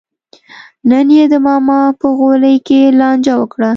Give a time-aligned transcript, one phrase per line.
[0.89, 3.69] نن یې د ماما په غولي کې لانجه وکړه.